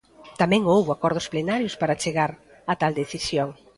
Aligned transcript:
Tamén 0.41 0.61
houbo 0.73 0.89
acordos 0.93 1.29
plenarios 1.33 1.75
para 1.81 1.99
chegar 2.03 2.31
a 2.71 2.73
tal 2.81 2.91
decisión. 3.01 3.49